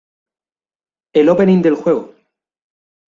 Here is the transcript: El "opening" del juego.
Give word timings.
El 1.13 1.29
"opening" 1.29 1.61
del 1.61 1.75
juego. 1.75 2.15